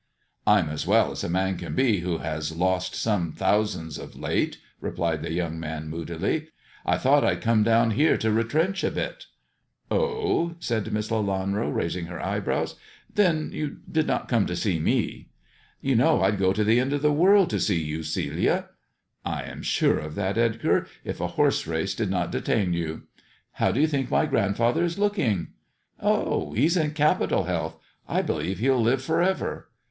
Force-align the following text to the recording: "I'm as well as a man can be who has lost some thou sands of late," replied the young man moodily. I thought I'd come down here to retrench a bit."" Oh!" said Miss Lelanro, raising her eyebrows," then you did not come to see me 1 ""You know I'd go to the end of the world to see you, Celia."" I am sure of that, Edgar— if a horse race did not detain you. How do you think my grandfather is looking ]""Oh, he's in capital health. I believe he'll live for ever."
"I'm 0.47 0.69
as 0.69 0.87
well 0.87 1.11
as 1.11 1.23
a 1.23 1.29
man 1.29 1.57
can 1.59 1.75
be 1.75 1.99
who 1.99 2.17
has 2.17 2.51
lost 2.57 2.95
some 2.95 3.35
thou 3.37 3.63
sands 3.65 3.99
of 3.99 4.15
late," 4.15 4.57
replied 4.79 5.21
the 5.21 5.31
young 5.31 5.59
man 5.59 5.89
moodily. 5.89 6.47
I 6.83 6.97
thought 6.97 7.23
I'd 7.23 7.43
come 7.43 7.61
down 7.61 7.91
here 7.91 8.17
to 8.17 8.31
retrench 8.31 8.83
a 8.83 8.89
bit."" 8.89 9.27
Oh!" 9.91 10.55
said 10.59 10.91
Miss 10.91 11.11
Lelanro, 11.11 11.69
raising 11.71 12.05
her 12.07 12.19
eyebrows," 12.19 12.77
then 13.13 13.51
you 13.53 13.77
did 13.91 14.07
not 14.07 14.27
come 14.27 14.47
to 14.47 14.55
see 14.55 14.79
me 14.79 15.29
1 15.81 15.89
""You 15.91 15.95
know 15.97 16.23
I'd 16.23 16.39
go 16.39 16.51
to 16.51 16.63
the 16.63 16.79
end 16.79 16.93
of 16.93 17.03
the 17.03 17.13
world 17.13 17.51
to 17.51 17.59
see 17.59 17.83
you, 17.83 18.01
Celia."" 18.01 18.69
I 19.23 19.43
am 19.43 19.61
sure 19.61 19.99
of 19.99 20.15
that, 20.15 20.35
Edgar— 20.35 20.87
if 21.05 21.21
a 21.21 21.27
horse 21.37 21.67
race 21.67 21.93
did 21.93 22.09
not 22.09 22.31
detain 22.31 22.73
you. 22.73 23.03
How 23.51 23.71
do 23.71 23.79
you 23.79 23.85
think 23.85 24.09
my 24.09 24.25
grandfather 24.25 24.83
is 24.83 24.97
looking 24.97 25.49
]""Oh, 25.99 26.53
he's 26.53 26.75
in 26.75 26.89
capital 26.93 27.43
health. 27.43 27.77
I 28.09 28.23
believe 28.23 28.57
he'll 28.57 28.81
live 28.81 29.03
for 29.03 29.21
ever." 29.21 29.69